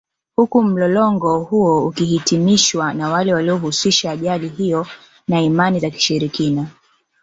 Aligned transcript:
Huku 0.35 0.63
mlolongo 0.63 1.39
huo 1.39 1.85
ukihitimishwa 1.85 2.93
na 2.93 3.09
wale 3.09 3.33
waliohusisha 3.33 4.11
ajali 4.11 4.49
hiyo 4.49 4.87
na 5.27 5.41
Imani 5.41 5.79
za 5.79 5.89
Kishirikina 5.89 6.67